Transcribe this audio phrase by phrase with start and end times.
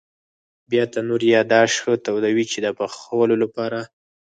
[0.69, 3.79] بیا تنور یا داش ښه تودوي د پخولو لپاره.